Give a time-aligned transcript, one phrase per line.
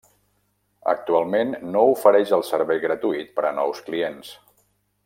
[0.93, 4.35] Actualment no ofereix el servei gratuït per a nous clients.